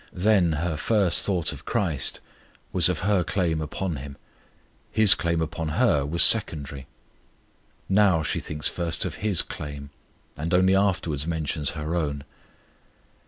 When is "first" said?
0.77-1.25, 8.67-9.05